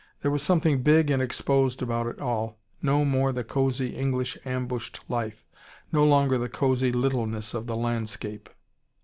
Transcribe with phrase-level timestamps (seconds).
[0.23, 2.57] There was something big and exposed about it all.
[2.81, 5.45] No more the cosy English ambushed life,
[5.91, 8.49] no longer the cosy littleness of the landscape.